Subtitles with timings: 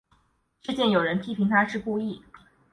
[0.61, 2.23] 事件有人批评她是故意。